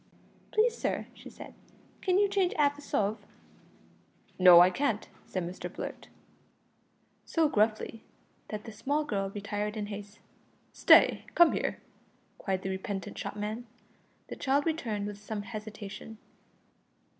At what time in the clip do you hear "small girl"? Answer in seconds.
8.71-9.29